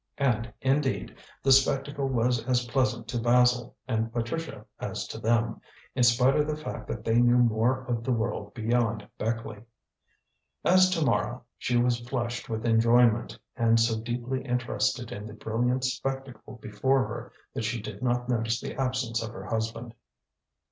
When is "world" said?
8.11-8.55